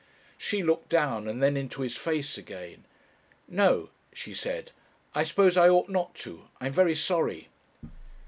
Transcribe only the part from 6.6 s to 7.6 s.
very sorry."